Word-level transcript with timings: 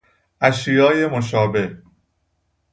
اشیای 0.41 1.07
مشابه 1.07 1.77